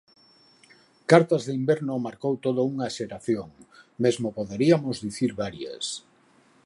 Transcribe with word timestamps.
Cartas 1.11 1.41
de 1.47 1.53
inverno 1.61 2.03
marcou 2.07 2.33
toda 2.45 2.67
unha 2.71 2.87
xeración, 2.97 3.49
mesmo 4.03 4.27
poderiamos 4.37 4.95
dicir 5.07 5.31
varias. 5.43 5.85